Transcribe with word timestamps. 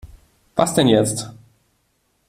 Was 0.55 0.73
denn 0.73 0.87
jetzt? 0.87 1.29